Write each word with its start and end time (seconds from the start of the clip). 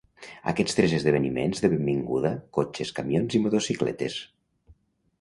Aquests 0.51 0.77
tres 0.79 0.95
esdeveniments 0.99 1.61
de 1.67 1.71
benvinguda 1.75 2.33
cotxes, 2.59 2.97
camions, 3.01 3.39
i 3.41 3.45
motocicletes. 3.47 4.21